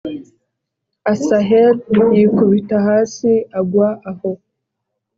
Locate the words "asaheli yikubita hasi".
1.11-3.31